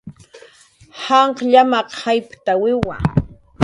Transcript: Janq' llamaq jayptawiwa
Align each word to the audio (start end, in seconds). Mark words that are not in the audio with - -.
Janq' 1.03 1.43
llamaq 1.51 1.87
jayptawiwa 2.01 2.95